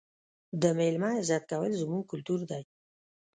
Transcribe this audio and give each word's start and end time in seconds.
د 0.61 0.63
مېلمه 0.77 1.09
عزت 1.19 1.43
کول 1.51 1.71
زموږ 1.81 2.03
کلتور 2.11 2.39
دی. 2.51 2.63